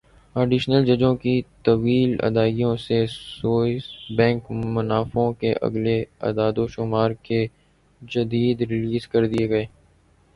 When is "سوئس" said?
3.09-3.83